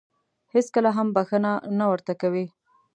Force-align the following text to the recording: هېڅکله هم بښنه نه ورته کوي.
هېڅکله 0.53 0.89
هم 0.97 1.07
بښنه 1.15 1.51
نه 1.77 1.85
ورته 1.91 2.13
کوي. 2.21 2.45